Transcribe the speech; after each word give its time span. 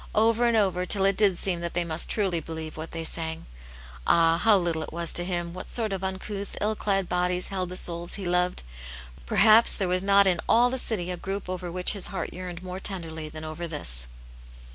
oyer 0.15 0.45
and 0.45 0.57
over, 0.57 0.83
till 0.83 1.05
it 1.05 1.15
did 1.15 1.37
seem 1.37 1.59
that 1.59 1.75
they 1.75 1.83
must 1.83 2.09
truly 2.09 2.39
believe 2.39 2.75
what 2.75 2.89
they 2.89 3.03
sang. 3.03 3.45
Ah, 4.07 4.39
how 4.39 4.57
little 4.57 4.81
it 4.81 4.91
was' 4.91 5.13
to 5.13 5.23
Him 5.23 5.53
what 5.53 5.69
sort 5.69 5.93
of 5.93 6.03
uncouth, 6.03 6.57
ill 6.59 6.75
clad 6.75 7.07
bodies 7.07 7.49
held 7.49 7.69
the 7.69 7.77
souls 7.77 8.15
He 8.15 8.25
loved 8.27 8.57
t 8.57 8.63
Perhaps 9.27 9.75
there 9.75 9.87
was 9.87 10.01
not 10.01 10.25
in 10.25 10.39
alf 10.49 10.71
the 10.71 10.79
city 10.79 11.11
a 11.11 11.17
group 11.17 11.47
over 11.47 11.71
which 11.71 11.91
His 11.93 12.07
heart 12.07 12.33
yearned 12.33 12.63
more 12.63 12.79
tenderly 12.79 13.29
than 13.29 13.43
over 13.43 13.67
this. 13.67 14.07